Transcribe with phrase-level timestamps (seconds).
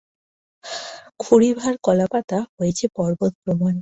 [1.19, 3.69] খুরি ভাঁড় কলাপাতা হয়েছে পর্বতপ্রমাণ।